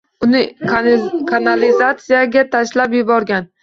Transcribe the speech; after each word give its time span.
Uni 0.27 0.39
kanalizatsiyaga 1.33 2.49
tashlab 2.59 3.01
yuborgan 3.03 3.53